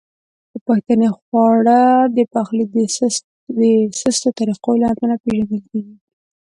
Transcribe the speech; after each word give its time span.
پښتني 0.65 1.09
خواړه 1.17 1.81
د 2.15 2.17
پخلي 2.33 2.65
د 3.59 3.61
سستو 3.99 4.29
طریقو 4.39 4.71
له 4.81 4.85
امله 4.93 5.15
پیژندل 5.23 5.61
کیږي. 5.69 5.95